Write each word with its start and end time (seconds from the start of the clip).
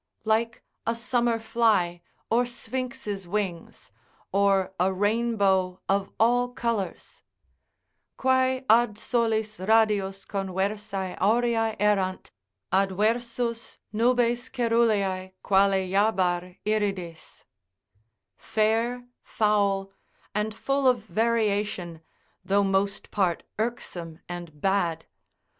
like 0.25 0.63
a 0.87 0.95
summer 0.95 1.37
fly 1.37 2.01
or 2.31 2.43
sphinx's 2.43 3.27
wings, 3.27 3.91
or 4.31 4.73
a 4.79 4.91
rainbow 4.91 5.79
of 5.87 6.09
all 6.19 6.49
colours, 6.49 7.21
Quae 8.17 8.65
ad 8.67 8.97
solis 8.97 9.59
radios 9.59 10.25
conversae 10.25 11.15
aureae 11.19 11.75
erant, 11.79 12.31
Adversus 12.73 13.77
nubes 13.93 14.49
ceruleae, 14.49 15.33
quale 15.43 15.87
jabar 15.87 16.57
iridis, 16.65 17.45
fair, 18.35 19.05
foul, 19.21 19.91
and 20.33 20.55
full 20.55 20.87
of 20.87 21.03
variation, 21.05 22.01
though 22.43 22.63
most 22.63 23.11
part 23.11 23.43
irksome 23.59 24.17
and 24.27 24.61
bad. 24.61 25.05